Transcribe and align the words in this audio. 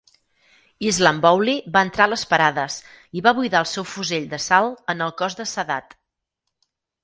Islambouli 0.91 1.55
va 1.75 1.83
entrar 1.89 2.07
a 2.09 2.11
les 2.15 2.23
parades 2.33 2.79
i 3.21 3.25
va 3.27 3.35
buidar 3.43 3.61
el 3.61 3.69
seu 3.75 3.87
fusell 3.93 4.29
d'assalt 4.35 4.93
en 4.97 5.07
el 5.09 5.15
cos 5.23 5.41
de 5.45 5.49
Sadat. 5.57 5.99